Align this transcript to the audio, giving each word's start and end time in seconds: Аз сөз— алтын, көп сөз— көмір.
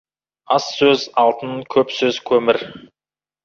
Аз 0.55 0.69
сөз— 0.77 1.03
алтын, 1.25 1.53
көп 1.77 1.95
сөз— 2.01 2.21
көмір. 2.33 2.63